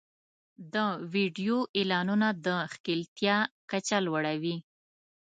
[0.73, 0.75] د
[1.13, 3.37] ویډیو اعلانونه د ښکېلتیا
[3.71, 4.55] کچه لوړوي.